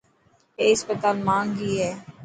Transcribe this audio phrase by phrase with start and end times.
[0.59, 1.91] اي هسپتال ماهنگي هي.